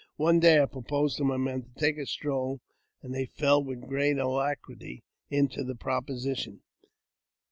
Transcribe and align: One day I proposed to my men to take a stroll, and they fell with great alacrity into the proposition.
One 0.15 0.39
day 0.39 0.59
I 0.59 0.65
proposed 0.65 1.17
to 1.17 1.23
my 1.23 1.37
men 1.37 1.61
to 1.61 1.69
take 1.79 1.99
a 1.99 2.07
stroll, 2.07 2.59
and 3.03 3.13
they 3.13 3.27
fell 3.27 3.63
with 3.63 3.87
great 3.87 4.17
alacrity 4.17 5.03
into 5.29 5.63
the 5.63 5.75
proposition. 5.75 6.61